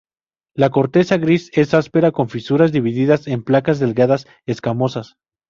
La 0.55 0.71
corteza 0.71 1.19
gris 1.19 1.51
es 1.53 1.75
áspera 1.75 2.11
con 2.11 2.27
fisuras 2.27 2.71
divididas 2.71 3.27
en 3.27 3.43
placas 3.43 3.77
delgadas 3.77 4.25
escamosas. 4.47 5.15